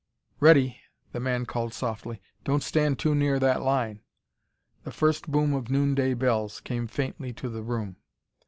"Ready," 0.39 0.81
the 1.11 1.19
man 1.19 1.45
called 1.45 1.75
softly. 1.75 2.23
"Don't 2.43 2.63
stand 2.63 2.97
too 2.97 3.13
near 3.13 3.37
that 3.37 3.61
line." 3.61 4.01
The 4.83 4.89
first 4.89 5.29
boom 5.31 5.53
of 5.53 5.69
noonday 5.69 6.15
bells 6.15 6.59
came 6.59 6.87
faintly 6.87 7.33
to 7.33 7.49
the 7.49 7.61
room. 7.61 7.97